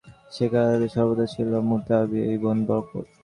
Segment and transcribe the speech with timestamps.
[0.35, 3.03] সেকালে তাদের সর্দার ছিল মুআবিয়া ইবন বকর।